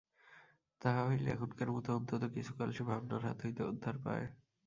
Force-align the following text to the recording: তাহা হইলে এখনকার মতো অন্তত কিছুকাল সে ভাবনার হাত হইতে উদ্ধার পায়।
তাহা 0.81 1.01
হইলে 1.07 1.27
এখনকার 1.31 1.69
মতো 1.71 1.89
অন্তত 1.97 2.21
কিছুকাল 2.35 2.69
সে 2.71 2.83
ভাবনার 2.89 3.21
হাত 3.25 3.37
হইতে 3.45 3.61
উদ্ধার 3.63 3.95
পায়। 4.05 4.25